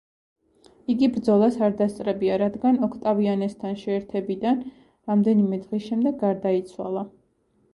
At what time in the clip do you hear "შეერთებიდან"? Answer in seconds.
3.83-4.65